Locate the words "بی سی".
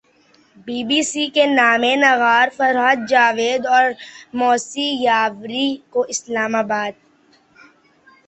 0.87-1.23